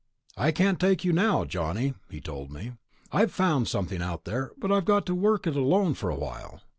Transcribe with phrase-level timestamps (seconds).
[0.35, 2.71] 'I can't take you now, Johnny,' he told me.
[3.11, 6.59] 'I've found something out there, but I've got to work it alone for a while.'